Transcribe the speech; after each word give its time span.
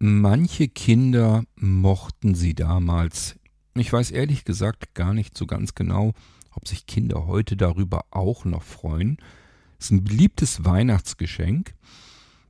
Manche 0.00 0.68
Kinder 0.68 1.42
mochten 1.56 2.36
sie 2.36 2.54
damals. 2.54 3.34
Ich 3.74 3.92
weiß 3.92 4.12
ehrlich 4.12 4.44
gesagt 4.44 4.94
gar 4.94 5.12
nicht 5.12 5.36
so 5.36 5.44
ganz 5.44 5.74
genau, 5.74 6.12
ob 6.52 6.68
sich 6.68 6.86
Kinder 6.86 7.26
heute 7.26 7.56
darüber 7.56 8.04
auch 8.12 8.44
noch 8.44 8.62
freuen. 8.62 9.16
Es 9.76 9.86
ist 9.86 9.90
ein 9.90 10.04
beliebtes 10.04 10.64
Weihnachtsgeschenk. 10.64 11.74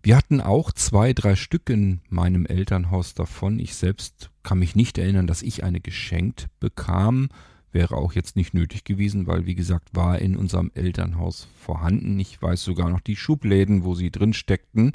Wir 0.03 0.15
hatten 0.15 0.43
auch 0.43 0.73
zwei, 0.73 1.15
drei 1.15 1.37
Stück 1.37 1.71
in 1.71 2.01
meinem 2.11 2.45
Elternhaus 2.45 3.15
davon. 3.15 3.59
Ich 3.61 3.77
selbst 3.77 4.31
kann 4.43 4.59
mich 4.59 4.77
nicht 4.77 4.99
erinnern, 4.99 5.27
dass 5.27 5.41
ich 5.41 5.65
eine 5.65 5.81
geschenkt 5.81 6.49
bekam. 6.61 7.31
Wäre 7.73 7.97
auch 7.97 8.13
jetzt 8.13 8.37
nicht 8.37 8.53
nötig 8.53 8.85
gewesen, 8.85 9.27
weil, 9.27 9.47
wie 9.47 9.55
gesagt, 9.55 9.89
war 9.95 10.19
in 10.19 10.37
unserem 10.37 10.71
Elternhaus 10.75 11.49
vorhanden. 11.59 12.21
Ich 12.21 12.41
weiß 12.43 12.63
sogar 12.63 12.91
noch 12.91 13.01
die 13.01 13.17
Schubläden, 13.17 13.85
wo 13.85 13.95
sie 13.95 14.11
drin 14.11 14.35
steckten. 14.35 14.93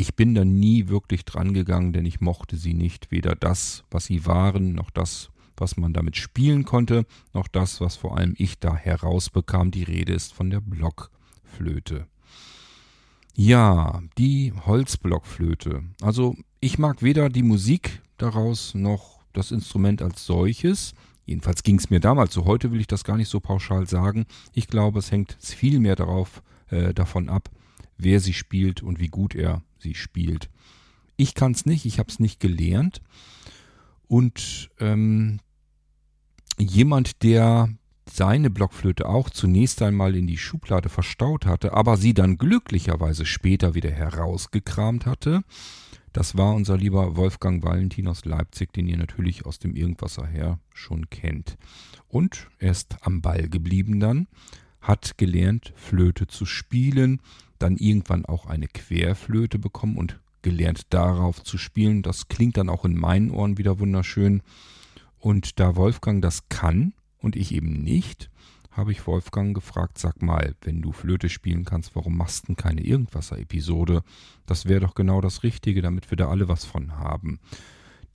Ich 0.00 0.16
bin 0.16 0.34
da 0.34 0.46
nie 0.46 0.88
wirklich 0.88 1.26
dran 1.26 1.52
gegangen, 1.52 1.92
denn 1.92 2.06
ich 2.06 2.22
mochte 2.22 2.56
sie 2.56 2.72
nicht. 2.72 3.10
Weder 3.10 3.34
das, 3.34 3.84
was 3.90 4.06
sie 4.06 4.24
waren, 4.24 4.72
noch 4.72 4.88
das, 4.88 5.28
was 5.58 5.76
man 5.76 5.92
damit 5.92 6.16
spielen 6.16 6.64
konnte, 6.64 7.04
noch 7.34 7.48
das, 7.48 7.82
was 7.82 7.96
vor 7.96 8.16
allem 8.16 8.34
ich 8.38 8.58
da 8.58 8.74
herausbekam. 8.74 9.70
Die 9.70 9.82
Rede 9.82 10.14
ist 10.14 10.32
von 10.32 10.48
der 10.48 10.62
Blockflöte. 10.62 12.06
Ja, 13.34 14.02
die 14.16 14.54
Holzblockflöte. 14.64 15.82
Also 16.00 16.34
ich 16.60 16.78
mag 16.78 17.02
weder 17.02 17.28
die 17.28 17.42
Musik 17.42 18.00
daraus 18.16 18.74
noch 18.74 19.20
das 19.34 19.50
Instrument 19.50 20.00
als 20.00 20.24
solches. 20.24 20.94
Jedenfalls 21.26 21.62
ging 21.62 21.76
es 21.76 21.90
mir 21.90 22.00
damals 22.00 22.32
so. 22.32 22.46
Heute 22.46 22.72
will 22.72 22.80
ich 22.80 22.86
das 22.86 23.04
gar 23.04 23.18
nicht 23.18 23.28
so 23.28 23.38
pauschal 23.38 23.86
sagen. 23.86 24.24
Ich 24.54 24.66
glaube, 24.66 25.00
es 25.00 25.12
hängt 25.12 25.36
viel 25.38 25.78
mehr 25.78 25.94
darauf, 25.94 26.42
äh, 26.70 26.94
davon 26.94 27.28
ab, 27.28 27.50
wer 27.98 28.18
sie 28.20 28.32
spielt 28.32 28.82
und 28.82 28.98
wie 28.98 29.08
gut 29.08 29.34
er 29.34 29.62
sie 29.80 29.94
spielt. 29.94 30.50
Ich 31.16 31.34
kann 31.34 31.52
es 31.52 31.66
nicht, 31.66 31.84
ich 31.84 31.98
habe 31.98 32.10
es 32.10 32.20
nicht 32.20 32.40
gelernt. 32.40 33.02
Und 34.08 34.70
ähm, 34.78 35.40
jemand, 36.58 37.22
der 37.22 37.68
seine 38.08 38.50
Blockflöte 38.50 39.08
auch 39.08 39.30
zunächst 39.30 39.82
einmal 39.82 40.16
in 40.16 40.26
die 40.26 40.38
Schublade 40.38 40.88
verstaut 40.88 41.46
hatte, 41.46 41.72
aber 41.72 41.96
sie 41.96 42.14
dann 42.14 42.38
glücklicherweise 42.38 43.24
später 43.24 43.74
wieder 43.74 43.90
herausgekramt 43.90 45.06
hatte, 45.06 45.42
das 46.12 46.36
war 46.36 46.54
unser 46.54 46.76
lieber 46.76 47.16
Wolfgang 47.16 47.62
Valentin 47.62 48.08
aus 48.08 48.24
Leipzig, 48.24 48.72
den 48.72 48.88
ihr 48.88 48.96
natürlich 48.96 49.46
aus 49.46 49.60
dem 49.60 49.76
Irgendwasser 49.76 50.26
her 50.26 50.58
schon 50.74 51.08
kennt. 51.08 51.56
Und 52.08 52.48
er 52.58 52.72
ist 52.72 52.96
am 53.02 53.22
Ball 53.22 53.48
geblieben 53.48 54.00
dann, 54.00 54.26
hat 54.80 55.18
gelernt, 55.18 55.72
Flöte 55.76 56.26
zu 56.26 56.46
spielen, 56.46 57.20
dann 57.60 57.76
irgendwann 57.76 58.24
auch 58.24 58.46
eine 58.46 58.66
Querflöte 58.66 59.58
bekommen 59.58 59.96
und 59.96 60.18
gelernt 60.42 60.92
darauf 60.92 61.42
zu 61.42 61.58
spielen. 61.58 62.02
Das 62.02 62.28
klingt 62.28 62.56
dann 62.56 62.68
auch 62.68 62.84
in 62.84 62.98
meinen 62.98 63.30
Ohren 63.30 63.58
wieder 63.58 63.78
wunderschön. 63.78 64.42
Und 65.18 65.60
da 65.60 65.76
Wolfgang 65.76 66.22
das 66.22 66.48
kann 66.48 66.94
und 67.18 67.36
ich 67.36 67.54
eben 67.54 67.82
nicht, 67.82 68.30
habe 68.70 68.92
ich 68.92 69.06
Wolfgang 69.06 69.54
gefragt, 69.54 69.98
sag 69.98 70.22
mal, 70.22 70.54
wenn 70.62 70.80
du 70.80 70.92
Flöte 70.92 71.28
spielen 71.28 71.64
kannst, 71.64 71.94
warum 71.94 72.16
machst 72.16 72.48
du 72.48 72.54
keine 72.54 72.82
Irgendwasser-Episode? 72.82 74.02
Das 74.46 74.66
wäre 74.66 74.80
doch 74.80 74.94
genau 74.94 75.20
das 75.20 75.42
Richtige, 75.42 75.82
damit 75.82 76.10
wir 76.10 76.16
da 76.16 76.28
alle 76.28 76.48
was 76.48 76.64
von 76.64 76.96
haben. 76.96 77.40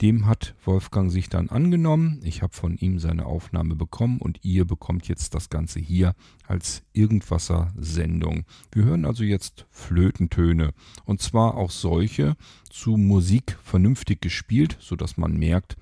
Dem 0.02 0.26
hat 0.26 0.54
Wolfgang 0.64 1.10
sich 1.10 1.30
dann 1.30 1.48
angenommen. 1.48 2.20
Ich 2.22 2.42
habe 2.42 2.52
von 2.52 2.76
ihm 2.76 2.98
seine 2.98 3.24
Aufnahme 3.24 3.76
bekommen 3.76 4.18
und 4.18 4.44
ihr 4.44 4.66
bekommt 4.66 5.08
jetzt 5.08 5.34
das 5.34 5.48
Ganze 5.48 5.80
hier 5.80 6.14
als 6.46 6.82
Irgendwasser-Sendung. 6.92 8.44
Wir 8.72 8.84
hören 8.84 9.06
also 9.06 9.24
jetzt 9.24 9.66
Flötentöne 9.70 10.74
und 11.06 11.22
zwar 11.22 11.56
auch 11.56 11.70
solche 11.70 12.36
zu 12.68 12.98
Musik 12.98 13.56
vernünftig 13.62 14.20
gespielt, 14.20 14.76
sodass 14.80 15.16
man 15.16 15.38
merkt, 15.38 15.76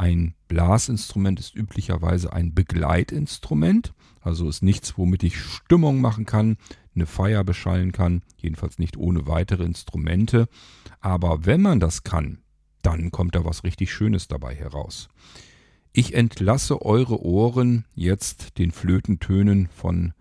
ein 0.00 0.34
Blasinstrument 0.48 1.38
ist 1.38 1.54
üblicherweise 1.54 2.32
ein 2.32 2.54
Begleitinstrument, 2.54 3.92
also 4.22 4.48
ist 4.48 4.62
nichts, 4.62 4.96
womit 4.96 5.22
ich 5.22 5.38
Stimmung 5.38 6.00
machen 6.00 6.24
kann, 6.24 6.56
eine 6.94 7.04
Feier 7.04 7.44
beschallen 7.44 7.92
kann, 7.92 8.22
jedenfalls 8.38 8.78
nicht 8.78 8.96
ohne 8.96 9.26
weitere 9.26 9.64
Instrumente. 9.64 10.48
Aber 11.00 11.44
wenn 11.44 11.60
man 11.60 11.80
das 11.80 12.02
kann, 12.02 12.38
dann 12.82 13.10
kommt 13.10 13.34
da 13.34 13.44
was 13.44 13.64
richtig 13.64 13.92
Schönes 13.92 14.28
dabei 14.28 14.54
heraus. 14.54 15.08
Ich 15.92 16.14
entlasse 16.14 16.82
eure 16.82 17.24
Ohren 17.24 17.84
jetzt 17.94 18.58
den 18.58 18.70
Flötentönen 18.70 19.68
von 19.68 20.12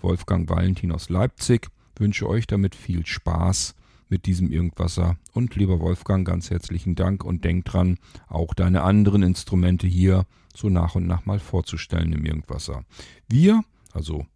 Wolfgang 0.00 0.48
Valentin 0.48 0.92
aus 0.92 1.08
Leipzig, 1.08 1.68
wünsche 1.98 2.28
euch 2.28 2.46
damit 2.46 2.74
viel 2.74 3.04
Spaß 3.04 3.74
mit 4.08 4.26
diesem 4.26 4.52
Irgendwasser. 4.52 5.16
Und 5.32 5.56
lieber 5.56 5.80
Wolfgang, 5.80 6.26
ganz 6.26 6.50
herzlichen 6.50 6.94
Dank 6.94 7.24
und 7.24 7.44
denk 7.44 7.64
dran, 7.64 7.98
auch 8.28 8.54
deine 8.54 8.82
anderen 8.82 9.22
Instrumente 9.22 9.86
hier 9.86 10.26
so 10.54 10.68
nach 10.68 10.94
und 10.94 11.06
nach 11.06 11.26
mal 11.26 11.40
vorzustellen 11.40 12.12
im 12.12 12.24
Irgendwasser. 12.24 12.84
Wir, 13.28 13.62
also 13.92 14.26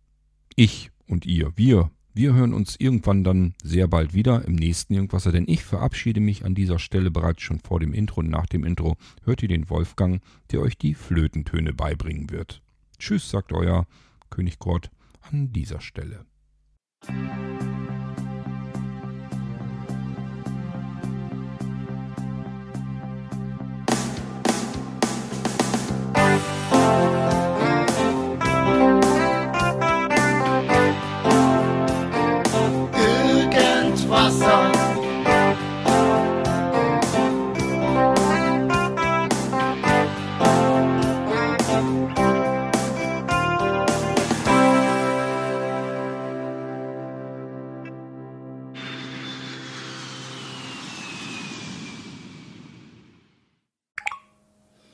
ich 0.56 0.90
und 1.06 1.24
ihr, 1.24 1.52
wir, 1.56 1.90
wir 2.12 2.34
hören 2.34 2.52
uns 2.52 2.76
irgendwann 2.78 3.24
dann 3.24 3.54
sehr 3.62 3.86
bald 3.86 4.14
wieder 4.14 4.44
im 4.44 4.54
nächsten 4.54 4.94
Irgendwasser, 4.94 5.32
denn 5.32 5.44
ich 5.46 5.64
verabschiede 5.64 6.20
mich 6.20 6.44
an 6.44 6.54
dieser 6.54 6.78
Stelle 6.78 7.10
bereits 7.10 7.42
schon 7.42 7.60
vor 7.60 7.80
dem 7.80 7.92
Intro 7.92 8.20
und 8.20 8.30
nach 8.30 8.46
dem 8.46 8.64
Intro 8.64 8.96
hört 9.24 9.42
ihr 9.42 9.48
den 9.48 9.70
Wolfgang, 9.70 10.22
der 10.50 10.60
euch 10.60 10.76
die 10.76 10.94
Flötentöne 10.94 11.72
beibringen 11.72 12.30
wird. 12.30 12.62
Tschüss, 12.98 13.30
sagt 13.30 13.52
euer 13.52 13.86
König 14.28 14.58
Kurt 14.58 14.90
an 15.20 15.52
dieser 15.52 15.80
Stelle. 15.80 16.26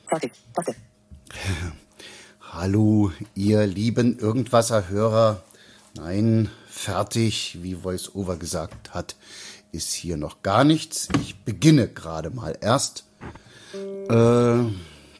Warte, 0.08 0.30
warte. 0.54 0.74
Hallo, 2.40 3.12
ihr 3.34 3.66
lieben 3.66 4.18
Irgendwasser-Hörer. 4.18 5.42
Nein, 5.96 6.50
fertig, 6.68 7.58
wie 7.62 7.82
VoiceOver 7.82 8.36
gesagt 8.36 8.94
hat, 8.94 9.16
ist 9.72 9.92
hier 9.92 10.16
noch 10.16 10.42
gar 10.42 10.64
nichts. 10.64 11.08
Ich 11.20 11.42
beginne 11.44 11.88
gerade 11.88 12.30
mal 12.30 12.56
erst. 12.60 13.04
Äh, 13.74 14.70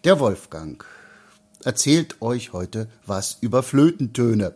der 0.05 0.21
Wolfgang 0.21 0.85
erzählt 1.65 2.23
euch 2.23 2.53
heute 2.53 2.89
was 3.05 3.39
über 3.41 3.63
Flötentöne. 3.63 4.55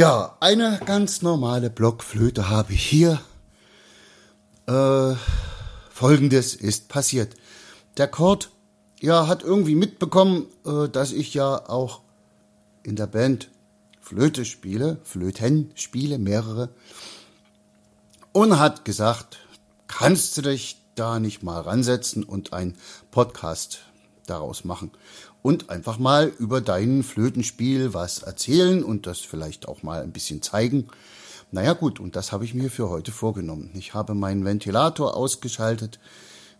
Ja, 0.00 0.38
eine 0.40 0.80
ganz 0.86 1.20
normale 1.20 1.68
Blockflöte 1.68 2.48
habe 2.48 2.72
ich 2.72 2.82
hier. 2.86 3.20
Äh, 4.66 5.14
Folgendes 5.90 6.54
ist 6.54 6.88
passiert. 6.88 7.34
Der 7.98 8.08
Kurt, 8.08 8.48
ja, 8.98 9.26
hat 9.26 9.42
irgendwie 9.42 9.74
mitbekommen, 9.74 10.46
äh, 10.64 10.88
dass 10.88 11.12
ich 11.12 11.34
ja 11.34 11.68
auch 11.68 12.00
in 12.82 12.96
der 12.96 13.08
Band 13.08 13.50
Flöte 14.00 14.46
spiele, 14.46 14.96
Flöten 15.02 15.70
spiele, 15.74 16.18
mehrere. 16.18 16.70
Und 18.32 18.58
hat 18.58 18.86
gesagt, 18.86 19.40
kannst 19.86 20.34
du 20.38 20.40
dich 20.40 20.80
da 20.94 21.20
nicht 21.20 21.42
mal 21.42 21.60
ransetzen 21.60 22.24
und 22.24 22.54
einen 22.54 22.78
Podcast 23.10 23.80
daraus 24.26 24.64
machen 24.64 24.90
und 25.42 25.70
einfach 25.70 25.98
mal 25.98 26.32
über 26.38 26.60
dein 26.60 27.02
Flötenspiel 27.02 27.94
was 27.94 28.22
erzählen 28.22 28.82
und 28.84 29.06
das 29.06 29.20
vielleicht 29.20 29.68
auch 29.68 29.82
mal 29.82 30.02
ein 30.02 30.12
bisschen 30.12 30.42
zeigen. 30.42 30.88
Naja 31.50 31.72
gut, 31.72 31.98
und 31.98 32.16
das 32.16 32.32
habe 32.32 32.44
ich 32.44 32.54
mir 32.54 32.70
für 32.70 32.88
heute 32.88 33.12
vorgenommen. 33.12 33.70
Ich 33.74 33.94
habe 33.94 34.14
meinen 34.14 34.44
Ventilator 34.44 35.16
ausgeschaltet, 35.16 35.98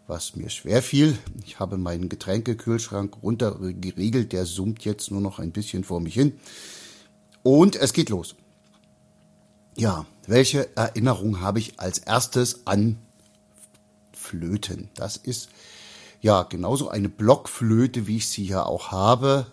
was 0.07 0.35
mir 0.35 0.51
schwer 0.51 0.83
fiel. 0.83 1.17
Ich 1.45 1.61
habe 1.61 1.79
meinen 1.79 2.09
Getränkekühlschrank 2.09 3.23
runtergeriegelt, 3.23 4.33
der 4.33 4.47
summt 4.47 4.85
jetzt 4.85 5.11
nur 5.11 5.21
noch 5.21 5.39
ein 5.39 5.53
bisschen 5.53 5.85
vor 5.85 6.01
mich 6.01 6.15
hin. 6.15 6.41
Und 7.43 7.77
es 7.77 7.93
geht 7.93 8.09
los. 8.11 8.35
Ja, 9.77 10.07
welche 10.27 10.77
Erinnerung 10.77 11.41
habe 11.41 11.61
ich 11.61 11.79
als 11.79 11.99
erstes 11.99 12.67
an 12.67 12.99
Blockflöten. 14.31 14.91
Das 14.95 15.17
ist 15.17 15.49
ja 16.21 16.43
genauso 16.43 16.89
eine 16.89 17.09
Blockflöte, 17.09 18.07
wie 18.07 18.17
ich 18.17 18.29
sie 18.29 18.45
ja 18.45 18.65
auch 18.65 18.91
habe. 18.91 19.47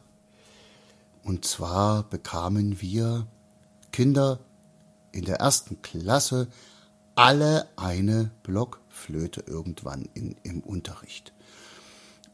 Und 1.24 1.46
zwar 1.46 2.04
bekamen 2.04 2.82
wir 2.82 3.28
Kinder 3.92 4.40
in 5.12 5.26
der 5.26 5.38
ersten 5.38 5.82
Klasse 5.82 6.48
alle 7.16 7.68
eine 7.76 8.32
Blockflöte 8.44 9.44
irgendwann 9.48 10.08
in, 10.14 10.36
im 10.44 10.62
Unterricht. 10.62 11.34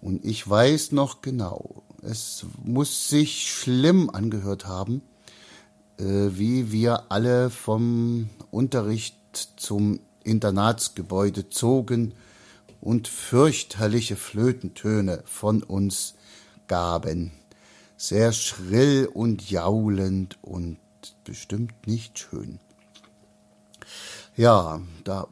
Und 0.01 0.25
ich 0.25 0.47
weiß 0.47 0.91
noch 0.91 1.21
genau, 1.21 1.83
es 2.01 2.45
muss 2.62 3.07
sich 3.07 3.50
schlimm 3.50 4.09
angehört 4.09 4.68
haben, 4.68 5.01
äh, 5.97 6.03
wie 6.03 6.71
wir 6.71 7.12
alle 7.12 7.50
vom 7.50 8.30
Unterricht 8.51 9.15
zum 9.56 10.01
Internatsgebäude 10.24 11.50
zogen 11.50 12.13
und 12.83 13.07
fürchterliche 13.07 14.18
Flötentöne 14.18 15.24
von 15.25 15.63
uns 15.63 16.15
gaben. 16.68 17.31
Sehr 17.95 18.33
schrill 18.33 19.09
und 19.12 19.50
jaulend 19.50 20.38
und 20.41 20.77
bestimmt 21.24 21.88
nicht 21.88 22.19
schön. 22.19 22.59
Ja, 24.35 24.81
da, 25.06 25.27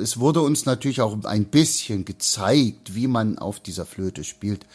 es 0.00 0.18
wurde 0.18 0.40
uns 0.40 0.64
natürlich 0.64 1.00
auch 1.02 1.22
ein 1.24 1.44
bisschen 1.44 2.04
gezeigt, 2.04 2.96
wie 2.96 3.06
man 3.06 3.38
auf 3.38 3.60
dieser 3.60 3.86
Flöte 3.86 4.24
spielt, 4.24 4.66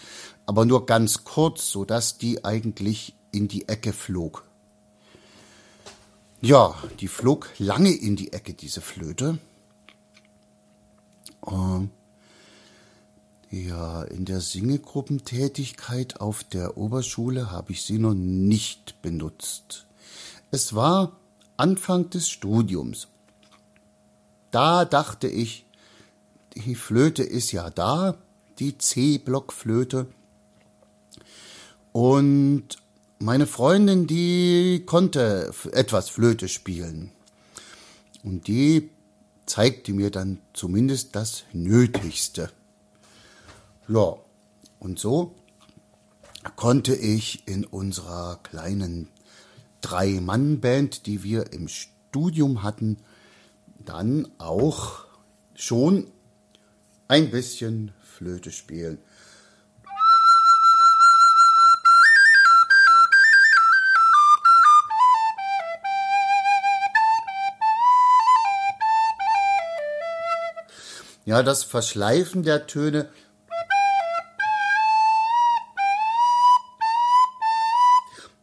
aber 0.45 0.63
nur 0.63 0.85
ganz 0.85 1.25
kurz, 1.25 1.69
so 1.69 1.83
dass 1.83 2.17
die 2.17 2.45
eigentlich 2.45 3.15
in 3.31 3.49
die 3.49 3.67
Ecke 3.67 3.91
flog. 3.91 4.45
Ja, 6.39 6.75
die 7.01 7.09
flog 7.09 7.49
lange 7.57 7.91
in 7.91 8.15
die 8.15 8.31
Ecke, 8.31 8.53
diese 8.53 8.79
Flöte. 8.79 9.39
Ähm, 11.45 11.89
ja, 13.49 14.03
in 14.03 14.25
der 14.25 14.41
Singegruppentätigkeit 14.41 16.19
auf 16.19 16.43
der 16.43 16.77
Oberschule 16.77 17.51
habe 17.51 17.71
ich 17.71 17.83
sie 17.83 17.97
noch 17.97 18.13
nicht 18.13 19.01
benutzt. 19.01 19.85
Es 20.51 20.75
war 20.75 21.17
Anfang 21.55 22.09
des 22.09 22.27
Studiums. 22.27 23.07
Da 24.51 24.85
dachte 24.85 25.27
ich, 25.27 25.65
die 26.55 26.75
Flöte 26.75 27.23
ist 27.23 27.51
ja 27.51 27.69
da, 27.69 28.17
die 28.59 28.77
C-Blockflöte. 28.77 30.07
Und 31.93 32.67
meine 33.19 33.47
Freundin, 33.47 34.07
die 34.07 34.83
konnte 34.85 35.53
etwas 35.71 36.09
Flöte 36.09 36.47
spielen. 36.49 37.11
Und 38.23 38.47
die 38.47 38.89
zeigte 39.45 39.93
mir 39.93 40.11
dann 40.11 40.39
zumindest 40.53 41.15
das 41.15 41.43
Nötigste. 41.53 42.51
Ja, 43.89 44.17
und 44.79 44.99
so 44.99 45.33
konnte 46.57 46.93
ich 46.93 47.47
in 47.47 47.63
unserer 47.63 48.37
kleinen 48.43 49.07
Drei-Mann-Band, 49.79 51.05
die 51.05 51.23
wir 51.23 51.53
im 51.53 51.69
Studium 51.69 52.63
hatten, 52.63 52.97
dann 53.79 54.27
auch 54.39 55.05
schon 55.55 56.11
ein 57.07 57.31
bisschen 57.31 57.93
Flöte 58.01 58.51
spielen. 58.51 58.97
Ja, 71.23 71.41
das 71.41 71.63
Verschleifen 71.63 72.43
der 72.43 72.67
Töne 72.67 73.09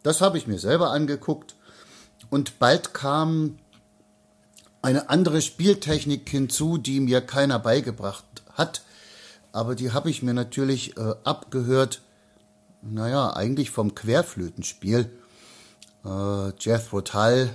Das 0.05 0.21
habe 0.21 0.37
ich 0.37 0.47
mir 0.47 0.59
selber 0.59 0.91
angeguckt 0.91 1.57
und 2.29 2.59
bald 2.59 2.93
kam 2.93 3.57
eine 4.83 5.09
andere 5.09 5.41
Spieltechnik 5.41 6.29
hinzu, 6.29 6.77
die 6.77 7.01
mir 7.01 7.23
keiner 7.23 7.59
beigebracht 7.59 8.25
hat, 8.53 8.83
aber 9.51 9.75
die 9.75 9.93
habe 9.93 10.11
ich 10.11 10.23
mir 10.23 10.35
natürlich 10.35 10.99
äh, 10.99 11.15
abgehört, 11.25 12.03
naja, 12.83 13.35
eigentlich 13.35 13.71
vom 13.71 13.95
Querflötenspiel. 13.95 15.11
Äh, 16.05 16.53
Jethro 16.61 17.01
Tull, 17.01 17.49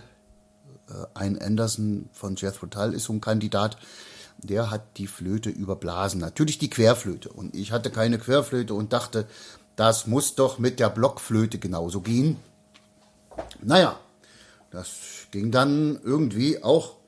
äh, 0.90 0.94
ein 1.14 1.40
Anderson 1.40 2.10
von 2.14 2.36
Jethro 2.36 2.66
Tull 2.66 2.96
ist 2.96 3.04
so 3.04 3.14
ein 3.14 3.22
Kandidat, 3.22 3.78
der 4.40 4.72
hat 4.72 4.98
die 4.98 5.06
Flöte 5.06 5.52
überblasen. 5.52 6.20
Natürlich 6.20 6.58
die 6.58 6.72
Querflöte. 6.72 7.30
Und 7.30 7.54
ich 7.54 7.72
hatte 7.72 7.92
keine 7.92 8.18
Querflöte 8.18 8.74
und 8.74 8.92
dachte, 8.92 9.28
das 9.80 10.08
muss 10.08 10.36
doch 10.36 10.60
mit 10.60 10.82
der 10.82 10.90
Blockflöte 10.90 11.58
genauso 11.58 12.02
gehen. 12.02 12.36
Naja, 13.62 13.98
das 14.72 15.28
ging 15.32 15.52
dann 15.52 15.98
irgendwie 16.04 16.62
auch 16.62 17.00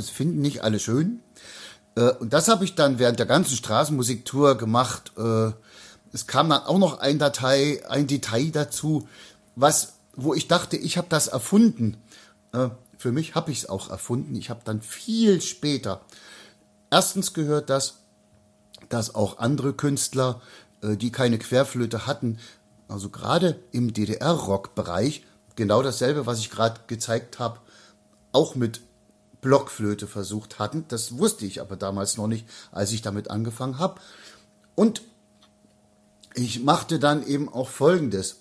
das 0.00 0.10
finden 0.10 0.40
nicht 0.40 0.62
alle 0.62 0.78
schön. 0.78 1.20
Äh, 2.00 2.12
und 2.18 2.32
das 2.32 2.48
habe 2.48 2.64
ich 2.64 2.74
dann 2.74 2.98
während 2.98 3.18
der 3.18 3.26
ganzen 3.26 3.56
Straßenmusiktour 3.56 4.56
gemacht. 4.56 5.12
Äh, 5.16 5.52
es 6.12 6.26
kam 6.26 6.48
dann 6.48 6.62
auch 6.62 6.78
noch 6.78 6.98
ein 6.98 7.18
Datei, 7.18 7.82
ein 7.88 8.06
Detail 8.06 8.50
dazu, 8.50 9.06
was, 9.54 9.94
wo 10.16 10.34
ich 10.34 10.48
dachte, 10.48 10.76
ich 10.76 10.96
habe 10.96 11.08
das 11.10 11.28
erfunden. 11.28 11.98
Äh, 12.52 12.70
für 12.96 13.12
mich 13.12 13.34
habe 13.34 13.52
ich 13.52 13.58
es 13.58 13.68
auch 13.68 13.90
erfunden. 13.90 14.34
Ich 14.34 14.50
habe 14.50 14.60
dann 14.64 14.82
viel 14.82 15.40
später 15.40 16.00
erstens 16.90 17.32
gehört, 17.34 17.70
dass, 17.70 17.94
dass 18.88 19.14
auch 19.14 19.38
andere 19.38 19.72
Künstler, 19.72 20.40
die 20.82 21.12
keine 21.12 21.38
Querflöte 21.38 22.06
hatten, 22.06 22.38
also 22.88 23.08
gerade 23.08 23.62
im 23.70 23.92
DDR-Rock-Bereich, 23.92 25.24
genau 25.56 25.82
dasselbe, 25.82 26.26
was 26.26 26.40
ich 26.40 26.50
gerade 26.50 26.80
gezeigt 26.88 27.38
habe, 27.38 27.60
auch 28.32 28.54
mit 28.54 28.80
Blockflöte 29.40 30.06
versucht 30.06 30.58
hatten. 30.58 30.84
Das 30.88 31.18
wusste 31.18 31.46
ich 31.46 31.60
aber 31.60 31.76
damals 31.76 32.16
noch 32.16 32.26
nicht, 32.26 32.46
als 32.72 32.92
ich 32.92 33.02
damit 33.02 33.30
angefangen 33.30 33.78
habe. 33.78 34.00
Und 34.74 35.02
ich 36.34 36.62
machte 36.62 36.98
dann 36.98 37.26
eben 37.26 37.48
auch 37.48 37.68
Folgendes. 37.68 38.36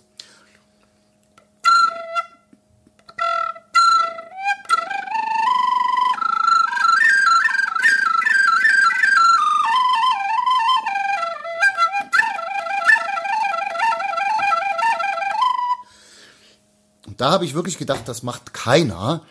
Da 17.19 17.31
habe 17.31 17.43
ich 17.43 17.53
wirklich 17.53 17.77
gedacht, 17.77 18.07
das 18.07 18.23
macht 18.23 18.53
keiner. 18.53 19.23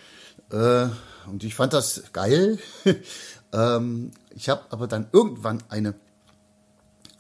Äh, 0.53 0.89
und 1.29 1.45
ich 1.45 1.55
fand 1.55 1.73
das 1.73 2.05
geil. 2.13 2.59
ähm, 3.53 4.11
ich 4.35 4.49
habe 4.49 4.63
aber 4.71 4.87
dann 4.87 5.09
irgendwann 5.13 5.63
eine, 5.69 5.95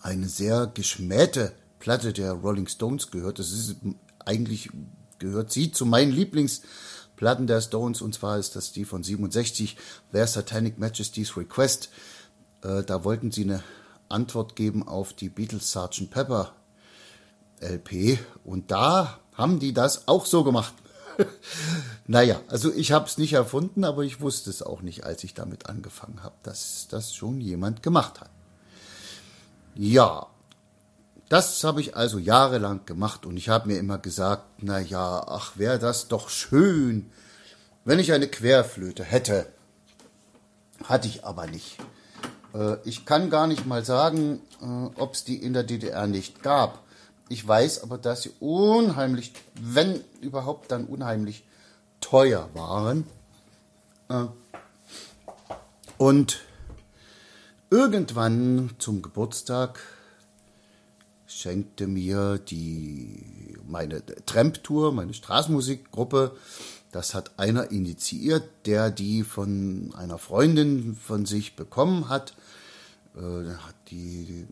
eine 0.03 0.29
sehr 0.29 0.67
geschmähte 0.67 1.53
Platte 1.79 2.12
der 2.12 2.33
Rolling 2.33 2.69
Stones 2.69 3.11
gehört. 3.11 3.38
Das 3.38 3.53
ist 3.53 3.77
eigentlich 4.25 4.71
gehört 5.19 5.53
sie 5.53 5.73
zu 5.73 5.85
meinen 5.87 6.12
Lieblingsplatten 6.12 7.47
der 7.47 7.61
Stones 7.61 8.03
und 8.03 8.15
zwar 8.15 8.38
ist 8.38 8.57
das 8.57 8.73
die 8.73 8.85
von 8.85 9.03
67, 9.03 9.77
Their 10.12 10.27
Satanic 10.27 10.79
Majesty's 10.79 11.37
Request. 11.37 11.91
Äh, 12.62 12.83
da 12.85 13.05
wollten 13.05 13.31
sie 13.31 13.45
eine 13.45 13.62
Antwort 14.09 14.57
geben 14.57 14.87
auf 14.87 15.12
die 15.12 15.29
Beatles 15.29 15.73
Sgt. 15.73 16.11
Pepper 16.11 16.53
LP 17.61 18.19
und 18.45 18.71
da 18.71 19.19
haben 19.35 19.59
die 19.59 19.73
das 19.73 20.09
auch 20.09 20.27
so 20.27 20.45
gemacht. 20.45 20.75
Naja, 22.06 22.40
also 22.48 22.72
ich 22.72 22.92
habe 22.92 23.06
es 23.06 23.18
nicht 23.18 23.32
erfunden, 23.32 23.84
aber 23.84 24.02
ich 24.02 24.20
wusste 24.20 24.50
es 24.50 24.62
auch 24.62 24.82
nicht, 24.82 25.04
als 25.04 25.25
ich 25.25 25.34
damit 25.34 25.68
angefangen 25.68 26.22
habe, 26.22 26.37
dass 26.42 26.87
das 26.88 27.14
schon 27.14 27.40
jemand 27.40 27.82
gemacht 27.82 28.20
hat. 28.20 28.30
Ja, 29.75 30.26
das 31.28 31.62
habe 31.62 31.80
ich 31.80 31.96
also 31.96 32.18
jahrelang 32.18 32.87
gemacht 32.87 33.26
und 33.26 33.37
ich 33.37 33.48
habe 33.48 33.68
mir 33.68 33.78
immer 33.78 33.98
gesagt, 33.98 34.44
na 34.58 34.78
ja, 34.78 35.25
ach, 35.26 35.58
wäre 35.58 35.78
das 35.78 36.08
doch 36.08 36.30
schön, 36.30 37.10
wenn 37.84 37.98
ich 37.98 38.12
eine 38.12 38.28
Querflöte 38.28 39.04
hätte. 39.04 39.46
Hatte 40.84 41.08
ich 41.08 41.25
aber 41.25 41.46
nicht. 41.46 41.78
Äh, 42.54 42.76
ich 42.84 43.04
kann 43.04 43.30
gar 43.30 43.46
nicht 43.46 43.66
mal 43.66 43.84
sagen, 43.84 44.40
äh, 44.62 45.00
ob 45.00 45.14
es 45.14 45.25
die 45.25 45.37
in 45.37 45.52
der 45.52 45.64
DDR 45.64 46.06
nicht 46.06 46.42
gab. 46.42 46.82
Ich 47.28 47.47
weiß 47.47 47.82
aber, 47.82 47.99
dass 47.99 48.23
sie 48.23 48.32
unheimlich, 48.40 49.32
wenn 49.61 50.02
überhaupt 50.20 50.70
dann 50.70 50.85
unheimlich 50.85 51.44
teuer 52.00 52.49
waren. 52.54 53.06
Äh, 54.08 54.25
und 55.99 56.40
irgendwann 57.70 58.70
zum 58.78 59.02
Geburtstag 59.02 59.80
schenkte 61.26 61.87
mir 61.87 62.38
die 62.38 63.56
meine 63.66 64.02
Tramp-Tour, 64.25 64.92
meine 64.92 65.12
Straßenmusikgruppe, 65.12 66.35
das 66.90 67.14
hat 67.14 67.38
einer 67.38 67.70
initiiert, 67.70 68.44
der 68.64 68.90
die 68.90 69.23
von 69.23 69.92
einer 69.94 70.16
Freundin 70.16 70.97
von 70.97 71.26
sich 71.26 71.54
bekommen 71.54 72.08
hat. 72.08 72.35
Äh, 73.14 73.20
hat 73.20 73.75
die, 73.90 74.47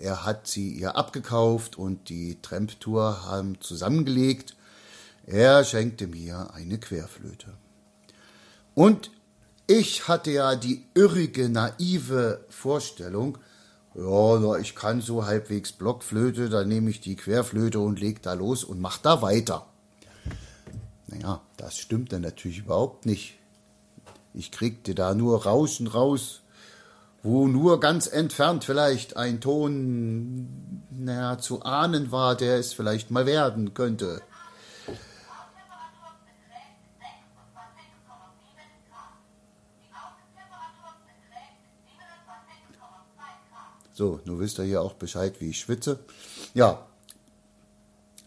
er 0.00 0.24
hat 0.24 0.46
sie 0.46 0.70
ihr 0.72 0.96
abgekauft 0.96 1.76
und 1.76 2.08
die 2.08 2.40
Tramp-Tour 2.40 3.24
haben 3.26 3.60
zusammengelegt. 3.60 4.56
Er 5.26 5.64
schenkte 5.64 6.06
mir 6.06 6.52
eine 6.54 6.78
Querflöte. 6.78 7.54
Und 8.74 9.10
ich 9.66 10.08
hatte 10.08 10.30
ja 10.30 10.56
die 10.56 10.84
irrige, 10.94 11.48
naive 11.48 12.44
Vorstellung, 12.48 13.38
ja, 13.94 14.56
ich 14.56 14.74
kann 14.74 15.00
so 15.00 15.26
halbwegs 15.26 15.72
Blockflöte, 15.72 16.48
dann 16.48 16.68
nehme 16.68 16.90
ich 16.90 17.00
die 17.00 17.16
Querflöte 17.16 17.80
und 17.80 18.00
leg 18.00 18.22
da 18.22 18.32
los 18.34 18.64
und 18.64 18.80
mach 18.80 18.98
da 18.98 19.20
weiter. 19.20 19.66
Naja, 21.08 21.42
das 21.56 21.76
stimmte 21.76 22.20
natürlich 22.20 22.58
überhaupt 22.58 23.04
nicht. 23.04 23.38
Ich 24.32 24.52
kriegte 24.52 24.94
da 24.94 25.14
nur 25.14 25.44
Rauschen 25.44 25.88
raus, 25.88 26.39
wo 27.22 27.46
nur 27.46 27.80
ganz 27.80 28.06
entfernt 28.06 28.64
vielleicht 28.64 29.16
ein 29.16 29.40
Ton, 29.40 30.86
naja, 30.90 31.38
zu 31.38 31.62
ahnen 31.62 32.10
war, 32.12 32.34
der 32.34 32.58
es 32.58 32.72
vielleicht 32.72 33.10
mal 33.10 33.26
werden 33.26 33.74
könnte. 33.74 34.22
So, 43.92 44.18
nun 44.24 44.40
wisst 44.40 44.58
ihr 44.58 44.64
hier 44.64 44.80
auch 44.80 44.94
Bescheid, 44.94 45.34
wie 45.40 45.50
ich 45.50 45.60
schwitze. 45.60 45.98
Ja. 46.54 46.86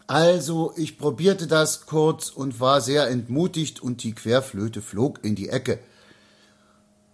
Also, 0.06 0.72
ich 0.76 0.98
probierte 0.98 1.48
das 1.48 1.86
kurz 1.86 2.28
und 2.30 2.60
war 2.60 2.80
sehr 2.80 3.08
entmutigt 3.08 3.82
und 3.82 4.04
die 4.04 4.14
Querflöte 4.14 4.82
flog 4.82 5.24
in 5.24 5.34
die 5.34 5.48
Ecke. 5.48 5.80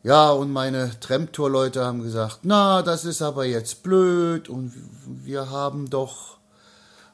Ja, 0.02 0.30
und 0.30 0.50
meine 0.50 0.98
Tremtor-Leute 0.98 1.84
haben 1.84 2.02
gesagt, 2.02 2.40
na, 2.42 2.80
das 2.82 3.04
ist 3.04 3.20
aber 3.20 3.44
jetzt 3.44 3.82
blöd 3.82 4.48
und 4.48 4.72
wir 5.06 5.50
haben 5.50 5.90
doch 5.90 6.38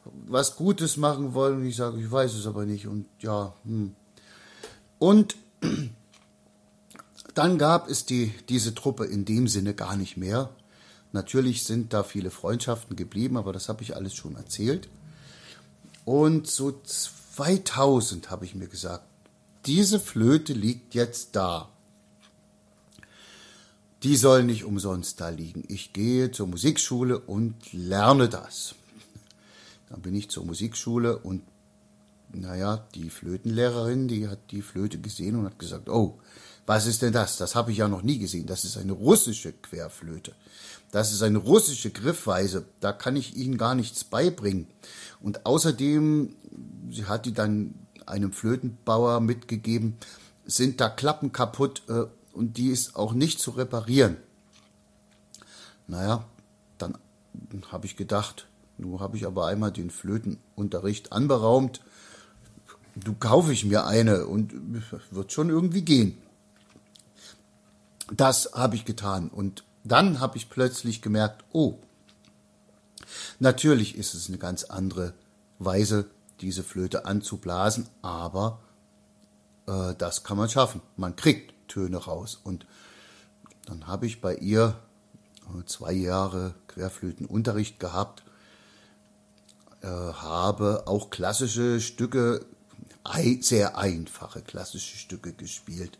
was 0.05 0.55
Gutes 0.55 0.97
machen 0.97 1.35
wollen. 1.35 1.57
Und 1.57 1.67
ich 1.67 1.77
sage, 1.77 2.01
ich 2.01 2.11
weiß 2.11 2.35
es 2.35 2.47
aber 2.47 2.65
nicht 2.65 2.87
und 2.87 3.07
ja, 3.21 3.55
hm. 3.65 3.97
Und 4.99 5.37
dann 7.35 7.59
gab 7.59 7.89
es 7.89 8.07
die, 8.07 8.33
diese 8.49 8.75
Truppe 8.75 9.05
in 9.05 9.25
dem 9.25 9.49
Sinne 9.49 9.75
gar 9.75 9.97
nicht 9.97 10.17
mehr. 10.17 10.51
Natürlich 11.13 11.65
sind 11.65 11.93
da 11.93 12.03
viele 12.03 12.31
Freundschaften 12.31 12.97
geblieben, 12.97 13.37
aber 13.37 13.53
das 13.53 13.69
habe 13.69 13.83
ich 13.83 13.97
alles 13.97 14.15
schon 14.15 14.37
erzählt. 14.37 14.89
Und 16.05 16.47
so 16.47 16.73
2000 16.73 18.31
habe 18.31 18.45
ich 18.45 18.55
mir 18.55 18.69
gesagt, 18.69 19.05
diese 19.67 19.99
Flöte 19.99 20.53
liegt 20.53 20.95
jetzt 20.95 21.35
da. 21.35 21.69
Die 24.03 24.17
soll 24.17 24.45
nicht 24.45 24.65
umsonst 24.65 25.21
da 25.21 25.31
liegen. 25.31 25.65
Ich 25.69 25.93
gehe 25.93 26.31
zur 26.31 26.47
Musikschule 26.47 27.19
und 27.19 27.55
lerne 27.73 28.29
das. 28.29 28.75
Dann 29.89 30.03
bin 30.03 30.15
ich 30.15 30.31
zur 30.31 30.45
Musikschule 30.45 31.17
und 31.19 31.43
naja, 32.33 32.87
die 32.95 33.09
Flötenlehrerin, 33.09 34.09
die 34.09 34.29
hat 34.29 34.51
die 34.51 34.63
Flöte 34.63 34.99
gesehen 34.99 35.37
und 35.37 35.47
hat 35.47 35.59
gesagt, 35.59 35.89
oh, 35.89 36.19
was 36.67 36.87
ist 36.87 37.03
denn 37.03 37.13
das? 37.13 37.37
Das 37.37 37.55
habe 37.55 37.71
ich 37.71 37.79
ja 37.79 37.89
noch 37.89 38.03
nie 38.03 38.19
gesehen. 38.19 38.47
Das 38.47 38.65
ist 38.65 38.77
eine 38.77 38.93
russische 38.93 39.53
Querflöte. 39.53 40.33
Das 40.91 41.13
ist 41.13 41.23
eine 41.23 41.39
russische 41.39 41.91
Griffweise. 41.91 42.67
Da 42.81 42.93
kann 42.93 43.17
ich 43.17 43.37
Ihnen 43.37 43.57
gar 43.57 43.75
nichts 43.75 44.05
beibringen. 44.05 44.67
Und 45.21 45.47
außerdem, 45.47 46.35
sie 46.91 47.05
hat 47.05 47.27
die 47.27 47.33
dann 47.33 47.75
einem 48.05 48.33
Flötenbauer 48.33 49.21
mitgegeben, 49.21 49.97
sind 50.45 50.81
da 50.81 50.89
Klappen 50.89 51.33
kaputt 51.33 51.83
äh, 51.89 52.05
und 52.37 52.59
die 52.59 52.69
ist 52.69 52.97
auch 52.97 53.15
nicht 53.15 53.41
zu 53.41 53.53
reparieren. 53.53 54.19
Naja, 55.87 56.25
dann 56.79 56.99
habe 57.73 57.87
ich 57.87 57.97
gedacht, 57.97 58.47
nun 58.77 59.01
habe 59.01 59.17
ich 59.17 59.27
aber 59.27 59.47
einmal 59.47 59.73
den 59.73 59.91
Flötenunterricht 59.91 61.13
anberaumt. 61.13 61.81
Du 62.95 63.15
kaufe 63.15 63.53
ich 63.53 63.65
mir 63.65 63.87
eine 63.87 64.27
und 64.27 64.53
wird 65.11 65.33
schon 65.33 65.49
irgendwie 65.49 65.83
gehen. 65.83 66.19
Das 68.13 68.51
habe 68.53 68.77
ich 68.77 68.85
getan 68.85 69.29
und 69.29 69.65
dann 69.85 70.21
habe 70.21 70.37
ich 70.37 70.51
plötzlich 70.51 71.03
gemerkt, 71.03 71.45
oh, 71.53 71.79
natürlich 73.39 73.97
ist 73.97 74.15
es 74.15 74.29
eine 74.29 74.39
ganz 74.39 74.65
andere 74.65 75.15
Weise, 75.59 76.11
diese 76.41 76.63
Flöte 76.63 77.07
anzublasen, 77.07 77.89
aber 78.03 78.61
äh, 79.67 79.95
das 79.97 80.23
kann 80.23 80.37
man 80.37 80.49
schaffen. 80.49 80.83
Man 80.97 81.17
kriegt 81.17 81.56
Töne 81.67 81.97
raus. 81.97 82.41
Und 82.43 82.67
dann 83.67 83.87
habe 83.87 84.07
ich 84.07 84.21
bei 84.21 84.35
ihr 84.37 84.79
äh, 85.47 85.65
zwei 85.67 85.93
Jahre 85.93 86.55
Querflötenunterricht 86.69 87.81
gehabt, 87.81 88.23
äh, 89.83 89.87
habe 89.87 90.85
auch 90.87 91.11
klassische 91.11 91.81
Stücke, 91.81 92.45
sehr 93.41 93.79
einfache 93.79 94.43
klassische 94.43 94.97
Stücke 94.97 95.33
gespielt. 95.33 95.99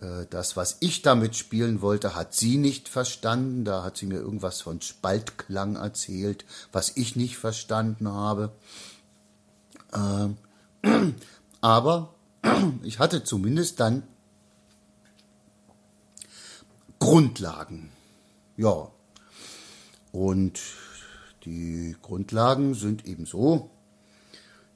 Äh, 0.00 0.26
das, 0.30 0.56
was 0.56 0.76
ich 0.80 1.02
damit 1.02 1.36
spielen 1.36 1.80
wollte, 1.80 2.14
hat 2.14 2.34
sie 2.34 2.58
nicht 2.58 2.88
verstanden. 2.88 3.64
Da 3.64 3.82
hat 3.82 3.96
sie 3.96 4.06
mir 4.06 4.18
irgendwas 4.18 4.60
von 4.60 4.80
Spaltklang 4.80 5.76
erzählt, 5.76 6.44
was 6.72 6.96
ich 6.96 7.16
nicht 7.16 7.38
verstanden 7.38 8.08
habe. 8.08 8.52
Ähm, 9.94 10.36
aber 11.60 12.14
ich 12.82 12.98
hatte 12.98 13.24
zumindest 13.24 13.80
dann 13.80 14.02
Grundlagen. 17.06 17.92
Ja. 18.56 18.90
Und 20.10 20.60
die 21.44 21.94
Grundlagen 22.02 22.74
sind 22.74 23.06
eben 23.06 23.26
so, 23.26 23.70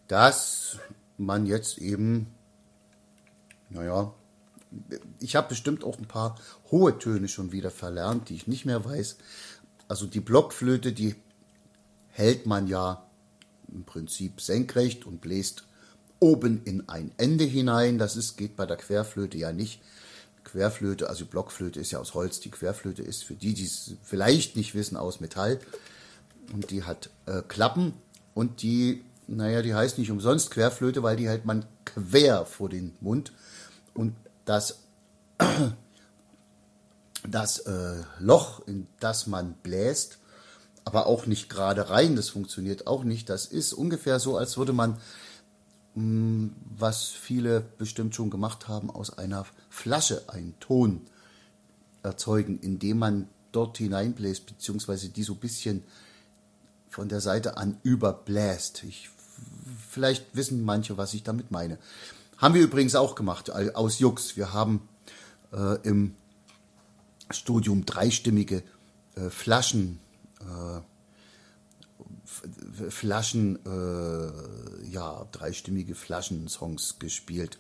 dass 0.07 0.79
man 1.19 1.45
jetzt 1.45 1.79
eben, 1.79 2.29
naja, 3.69 4.15
ich 5.19 5.35
habe 5.35 5.49
bestimmt 5.49 5.83
auch 5.83 5.99
ein 5.99 6.07
paar 6.07 6.39
hohe 6.71 6.97
Töne 7.01 7.27
schon 7.27 7.51
wieder 7.51 7.73
verlernt, 7.73 8.29
die 8.29 8.37
ich 8.37 8.47
nicht 8.47 8.65
mehr 8.65 8.85
weiß. 8.85 9.17
Also 9.89 10.07
die 10.07 10.21
Blockflöte, 10.21 10.93
die 10.93 11.17
hält 12.11 12.47
man 12.47 12.69
ja 12.69 13.05
im 13.73 13.83
Prinzip 13.83 14.41
senkrecht 14.41 15.05
und 15.05 15.21
bläst 15.21 15.65
oben 16.21 16.63
in 16.65 16.89
ein 16.89 17.11
Ende 17.17 17.43
hinein. 17.43 17.99
Das 17.99 18.15
ist, 18.15 18.37
geht 18.37 18.55
bei 18.55 18.67
der 18.67 18.77
Querflöte 18.77 19.37
ja 19.37 19.53
nicht. 19.53 19.81
Querflöte, 20.45 21.09
also 21.09 21.27
Blockflöte 21.27 21.81
ist 21.81 21.91
ja 21.91 21.99
aus 21.99 22.15
Holz. 22.15 22.41
Die 22.41 22.51
Querflöte 22.51 23.03
ist 23.03 23.25
für 23.25 23.35
die, 23.35 23.55
die 23.55 23.65
es 23.65 23.93
vielleicht 24.03 24.57
nicht 24.57 24.75
wissen, 24.75 24.97
aus 24.97 25.21
Metall. 25.21 25.61
Und 26.53 26.71
die 26.71 26.85
hat 26.85 27.11
äh, 27.27 27.43
Klappen 27.43 27.95
und 28.35 28.63
die, 28.63 29.05
naja, 29.27 29.63
die 29.63 29.75
heißt 29.75 29.99
nicht 29.99 30.11
umsonst 30.11 30.51
Querflöte, 30.51 31.03
weil 31.03 31.17
die 31.17 31.29
hält 31.29 31.45
man 31.45 31.65
quer 31.85 32.47
vor 32.47 32.69
den 32.69 32.97
Mund. 33.01 33.33
Und 33.95 34.17
das, 34.45 34.81
das 37.29 37.59
äh, 37.61 38.03
Loch, 38.19 38.67
in 38.67 38.87
das 38.99 39.27
man 39.27 39.55
bläst, 39.63 40.19
aber 40.85 41.07
auch 41.07 41.27
nicht 41.27 41.49
gerade 41.49 41.91
rein, 41.91 42.17
das 42.17 42.31
funktioniert 42.31 42.87
auch 42.87 43.05
nicht. 43.05 43.29
Das 43.29 43.47
ist 43.47 43.73
ungefähr 43.73 44.19
so, 44.19 44.37
als 44.37 44.57
würde 44.57 44.73
man, 44.73 44.99
was 46.79 47.09
viele 47.09 47.61
bestimmt 47.61 48.15
schon 48.15 48.31
gemacht 48.31 48.69
haben, 48.69 48.91
aus 48.91 49.17
einer 49.19 49.47
Flasche 49.69 50.29
einen 50.29 50.59
Ton 50.61 51.03
erzeugen, 52.03 52.59
indem 52.59 52.99
man 52.99 53.29
dort 53.53 53.79
hineinbläst, 53.79 54.47
beziehungsweise 54.47 55.09
die 55.09 55.23
so 55.23 55.35
ein 55.35 55.41
bisschen 55.41 55.83
von 56.89 57.09
der 57.09 57.21
Seite 57.21 57.57
an 57.57 57.79
überbläst. 57.83 58.85
Ich, 58.85 59.11
vielleicht 59.89 60.35
wissen 60.35 60.65
manche, 60.65 60.97
was 60.97 61.15
ich 61.15 61.23
damit 61.23 61.51
meine. 61.51 61.79
Haben 62.39 62.55
wir 62.55 62.63
übrigens 62.63 62.95
auch 62.95 63.15
gemacht, 63.15 63.51
aus 63.51 63.99
Jux. 63.99 64.37
Wir 64.37 64.53
haben 64.53 64.89
äh, 65.53 65.77
im 65.83 66.15
Studium 67.31 67.85
dreistimmige 67.85 68.63
äh, 69.15 69.31
Flaschen, 69.31 70.01
äh, 70.41 70.81
Flaschen, 72.89 73.59
äh, 73.67 74.91
ja, 74.91 75.27
dreistimmige 75.33 75.95
Flaschensongs 75.95 76.99
gespielt. 76.99 77.59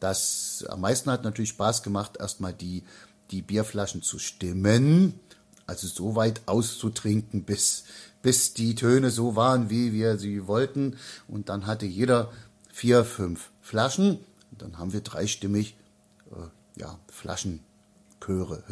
Das 0.00 0.64
am 0.68 0.80
meisten 0.80 1.10
hat 1.10 1.24
natürlich 1.24 1.50
Spaß 1.50 1.82
gemacht, 1.82 2.16
erstmal 2.18 2.52
die, 2.52 2.84
die 3.30 3.42
Bierflaschen 3.42 4.02
zu 4.02 4.18
stimmen, 4.18 5.18
also 5.66 5.86
so 5.86 6.14
weit 6.16 6.42
auszutrinken, 6.46 7.44
bis, 7.44 7.84
bis 8.22 8.54
die 8.54 8.74
Töne 8.74 9.10
so 9.10 9.36
waren, 9.36 9.70
wie 9.70 9.92
wir 9.92 10.18
sie 10.18 10.46
wollten. 10.46 10.96
Und 11.26 11.48
dann 11.48 11.66
hatte 11.66 11.86
jeder 11.86 12.32
vier, 12.72 13.04
fünf 13.04 13.50
Flaschen. 13.60 14.18
Dann 14.52 14.78
haben 14.78 14.92
wir 14.92 15.00
dreistimmig 15.00 15.76
äh, 16.30 16.80
ja, 16.80 16.98
Flaschenchöre 17.08 18.62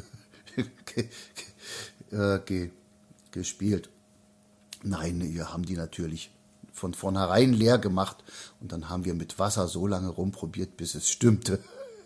äh, 2.10 2.38
ge 2.44 2.70
gespielt. 3.32 3.90
Nein, 4.86 5.20
wir 5.34 5.52
haben 5.52 5.64
die 5.64 5.76
natürlich 5.76 6.30
von 6.72 6.94
vornherein 6.94 7.52
leer 7.52 7.78
gemacht 7.78 8.22
und 8.60 8.70
dann 8.70 8.88
haben 8.88 9.04
wir 9.04 9.14
mit 9.14 9.36
Wasser 9.40 9.66
so 9.66 9.88
lange 9.88 10.10
rumprobiert, 10.10 10.76
bis 10.76 10.94
es 10.94 11.08
stimmte. 11.10 11.58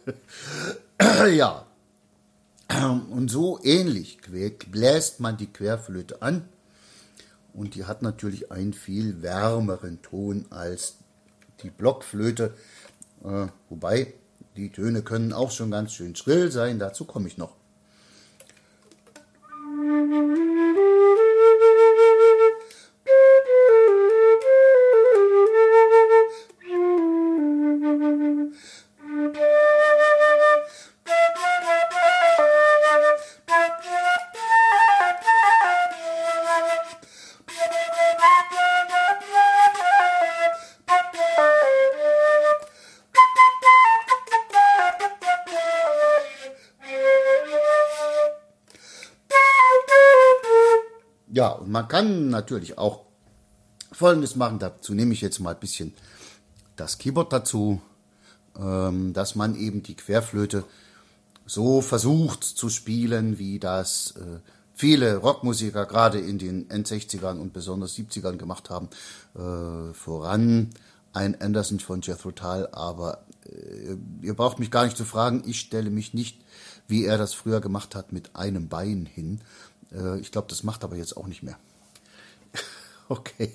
ja. 1.30 1.66
Und 3.10 3.30
so 3.30 3.60
ähnlich 3.62 4.18
bläst 4.70 5.20
man 5.20 5.36
die 5.36 5.52
Querflöte 5.52 6.22
an 6.22 6.48
und 7.52 7.74
die 7.74 7.84
hat 7.84 8.00
natürlich 8.00 8.50
einen 8.50 8.72
viel 8.72 9.20
wärmeren 9.20 10.00
Ton 10.00 10.46
als 10.48 10.94
die 11.62 11.70
Blockflöte, 11.70 12.54
äh, 13.24 13.48
wobei 13.68 14.14
die 14.56 14.70
Töne 14.70 15.02
können 15.02 15.34
auch 15.34 15.50
schon 15.50 15.70
ganz 15.70 15.92
schön 15.92 16.16
schrill 16.16 16.50
sein, 16.50 16.78
dazu 16.78 17.04
komme 17.04 17.28
ich 17.28 17.36
noch. 17.36 17.59
Ja, 51.32 51.50
und 51.50 51.70
man 51.70 51.86
kann 51.88 52.28
natürlich 52.28 52.78
auch 52.78 53.04
Folgendes 53.92 54.36
machen. 54.36 54.58
Dazu 54.58 54.94
nehme 54.94 55.12
ich 55.12 55.20
jetzt 55.20 55.40
mal 55.40 55.54
ein 55.54 55.60
bisschen 55.60 55.94
das 56.76 56.98
Keyboard 56.98 57.32
dazu, 57.32 57.80
ähm, 58.58 59.12
dass 59.12 59.34
man 59.34 59.54
eben 59.54 59.82
die 59.82 59.96
Querflöte 59.96 60.64
so 61.46 61.80
versucht 61.80 62.44
zu 62.44 62.68
spielen, 62.68 63.38
wie 63.38 63.58
das 63.58 64.14
äh, 64.16 64.38
viele 64.72 65.16
Rockmusiker 65.16 65.84
gerade 65.86 66.18
in 66.18 66.38
den 66.38 66.70
End-60ern 66.70 67.38
und 67.38 67.52
besonders 67.52 67.96
70ern 67.96 68.36
gemacht 68.36 68.70
haben. 68.70 68.88
Äh, 69.34 69.92
voran 69.92 70.70
ein 71.12 71.40
Anderson 71.40 71.80
von 71.80 72.00
Jethro 72.02 72.30
Tull, 72.30 72.68
aber 72.72 73.24
äh, 73.44 73.96
ihr 74.22 74.34
braucht 74.34 74.58
mich 74.58 74.70
gar 74.70 74.84
nicht 74.84 74.96
zu 74.96 75.04
fragen, 75.04 75.42
ich 75.44 75.60
stelle 75.60 75.90
mich 75.90 76.14
nicht, 76.14 76.40
wie 76.86 77.04
er 77.04 77.18
das 77.18 77.34
früher 77.34 77.60
gemacht 77.60 77.94
hat, 77.94 78.12
mit 78.12 78.36
einem 78.36 78.68
Bein 78.68 79.06
hin, 79.06 79.40
ich 80.20 80.30
glaube, 80.32 80.48
das 80.48 80.62
macht 80.62 80.84
aber 80.84 80.96
jetzt 80.96 81.16
auch 81.16 81.26
nicht 81.26 81.42
mehr. 81.42 81.58
okay. 83.08 83.52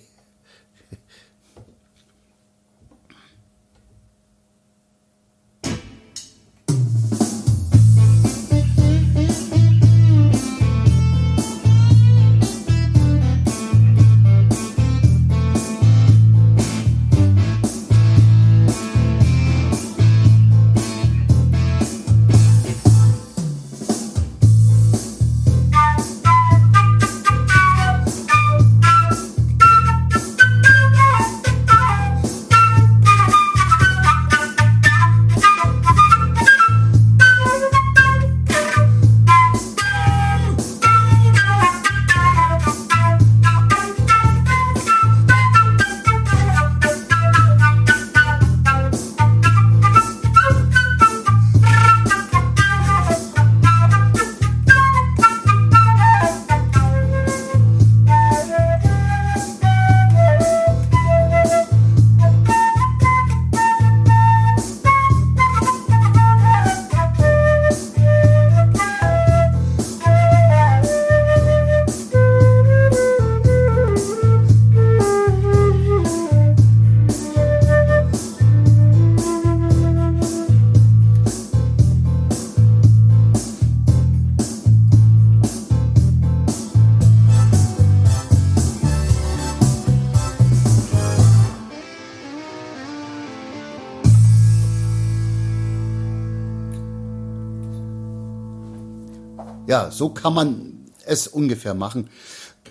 Ja, 99.75 99.91
so 99.91 100.07
kann 100.07 100.33
man 100.33 100.85
es 101.05 101.27
ungefähr 101.27 101.73
machen. 101.73 102.09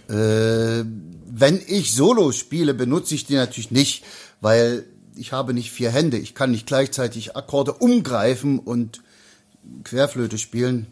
Äh, 0.08 0.84
wenn 1.26 1.60
ich 1.66 1.94
Solo 1.94 2.32
spiele, 2.32 2.72
benutze 2.72 3.14
ich 3.14 3.26
die 3.26 3.34
natürlich 3.34 3.70
nicht, 3.70 4.06
weil 4.40 4.86
ich 5.14 5.32
habe 5.32 5.52
nicht 5.52 5.70
vier 5.70 5.90
Hände. 5.90 6.16
Ich 6.16 6.34
kann 6.34 6.50
nicht 6.50 6.66
gleichzeitig 6.66 7.36
Akkorde 7.36 7.74
umgreifen 7.74 8.58
und 8.58 9.02
Querflöte 9.82 10.38
spielen. 10.38 10.86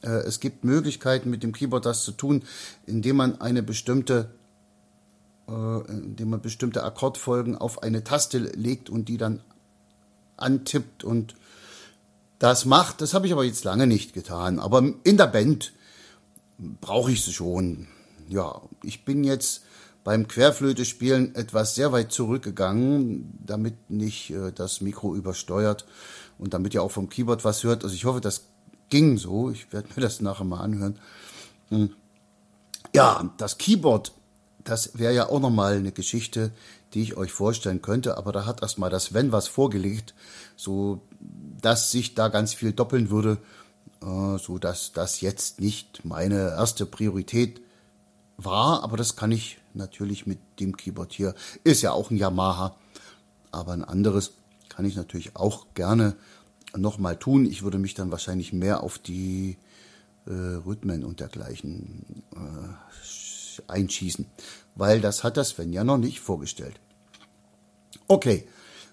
Äh, 0.00 0.22
es 0.22 0.40
gibt 0.40 0.64
Möglichkeiten, 0.64 1.28
mit 1.28 1.42
dem 1.42 1.52
Keyboard 1.52 1.84
das 1.84 2.04
zu 2.04 2.12
tun, 2.12 2.42
indem 2.86 3.16
man 3.16 3.38
eine 3.42 3.62
bestimmte 3.62 4.30
äh, 5.46 5.90
indem 5.90 6.30
man 6.30 6.40
bestimmte 6.40 6.84
Akkordfolgen 6.84 7.54
auf 7.54 7.82
eine 7.82 8.02
Taste 8.02 8.38
legt 8.38 8.88
und 8.88 9.10
die 9.10 9.18
dann 9.18 9.42
antippt 10.38 11.04
und 11.04 11.34
das 12.40 12.64
macht. 12.64 13.00
Das 13.00 13.14
habe 13.14 13.28
ich 13.28 13.32
aber 13.32 13.44
jetzt 13.44 13.62
lange 13.62 13.86
nicht 13.86 14.12
getan. 14.12 14.58
Aber 14.58 14.82
in 15.04 15.16
der 15.16 15.28
Band 15.28 15.72
brauche 16.58 17.12
ich 17.12 17.24
sie 17.24 17.32
schon. 17.32 17.86
Ja, 18.28 18.62
ich 18.82 19.04
bin 19.04 19.22
jetzt 19.22 19.62
beim 20.02 20.26
Querflöte 20.26 20.86
spielen 20.86 21.34
etwas 21.34 21.74
sehr 21.74 21.92
weit 21.92 22.10
zurückgegangen, 22.10 23.38
damit 23.44 23.90
nicht 23.90 24.30
äh, 24.30 24.50
das 24.50 24.80
Mikro 24.80 25.14
übersteuert 25.14 25.86
und 26.38 26.54
damit 26.54 26.72
ihr 26.72 26.82
auch 26.82 26.90
vom 26.90 27.10
Keyboard 27.10 27.44
was 27.44 27.62
hört. 27.62 27.84
Also 27.84 27.94
ich 27.94 28.06
hoffe, 28.06 28.22
das 28.22 28.46
ging 28.88 29.18
so. 29.18 29.50
Ich 29.50 29.72
werde 29.72 29.88
mir 29.94 30.02
das 30.02 30.22
nachher 30.22 30.44
mal 30.44 30.60
anhören. 30.60 30.98
Hm. 31.68 31.90
Ja, 32.94 33.30
das 33.36 33.58
Keyboard, 33.58 34.12
das 34.64 34.98
wäre 34.98 35.14
ja 35.14 35.28
auch 35.28 35.40
nochmal 35.40 35.76
eine 35.76 35.92
Geschichte, 35.92 36.52
die 36.94 37.02
ich 37.02 37.16
euch 37.16 37.32
vorstellen 37.32 37.82
könnte, 37.82 38.16
aber 38.16 38.32
da 38.32 38.46
hat 38.46 38.62
erstmal 38.62 38.90
das 38.90 39.14
Wenn 39.14 39.32
was 39.32 39.48
vorgelegt, 39.48 40.14
so 40.56 41.00
dass 41.60 41.90
sich 41.90 42.14
da 42.14 42.28
ganz 42.28 42.54
viel 42.54 42.72
doppeln 42.72 43.10
würde, 43.10 43.38
äh, 44.02 44.38
so 44.38 44.58
dass 44.58 44.92
das 44.92 45.20
jetzt 45.20 45.60
nicht 45.60 46.04
meine 46.04 46.50
erste 46.50 46.86
Priorität 46.86 47.60
war, 48.36 48.82
aber 48.82 48.96
das 48.96 49.16
kann 49.16 49.32
ich 49.32 49.58
natürlich 49.74 50.26
mit 50.26 50.38
dem 50.58 50.76
Keyboard 50.76 51.12
hier. 51.12 51.34
Ist 51.64 51.82
ja 51.82 51.92
auch 51.92 52.10
ein 52.10 52.16
Yamaha, 52.16 52.76
aber 53.52 53.72
ein 53.72 53.84
anderes 53.84 54.32
kann 54.68 54.84
ich 54.84 54.96
natürlich 54.96 55.36
auch 55.36 55.66
gerne 55.74 56.16
nochmal 56.76 57.16
tun. 57.16 57.44
Ich 57.44 57.62
würde 57.62 57.78
mich 57.78 57.94
dann 57.94 58.10
wahrscheinlich 58.10 58.52
mehr 58.52 58.82
auf 58.82 58.98
die 58.98 59.58
äh, 60.26 60.32
Rhythmen 60.32 61.04
und 61.04 61.20
dergleichen 61.20 62.24
äh, 62.34 62.96
einschießen, 63.66 64.26
weil 64.74 65.00
das 65.00 65.24
hat 65.24 65.36
das 65.36 65.50
Sven 65.50 65.72
ja 65.72 65.84
noch 65.84 65.98
nicht 65.98 66.20
vorgestellt. 66.20 66.80
Okay, 68.08 68.46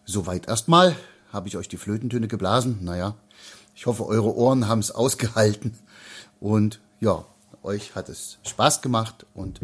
soweit 0.05 0.47
erstmal 0.47 0.95
habe 1.31 1.47
ich 1.47 1.57
euch 1.57 1.67
die 1.67 1.77
Flötentöne 1.77 2.27
geblasen. 2.27 2.79
Naja, 2.81 3.15
ich 3.75 3.85
hoffe, 3.85 4.05
eure 4.05 4.35
Ohren 4.35 4.67
haben 4.67 4.79
es 4.79 4.91
ausgehalten. 4.91 5.77
Und 6.39 6.79
ja, 6.99 7.25
euch 7.63 7.95
hat 7.95 8.09
es 8.09 8.37
Spaß 8.43 8.81
gemacht 8.81 9.25
und 9.33 9.59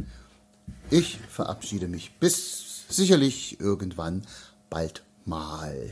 ich 0.89 1.17
verabschiede 1.29 1.87
mich 1.87 2.19
bis 2.19 2.85
sicherlich 2.89 3.59
irgendwann 3.59 4.25
bald 4.69 5.03
mal. 5.25 5.91